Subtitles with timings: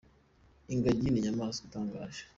[0.73, 2.23] Ingagi ni inyamaswa itangaje.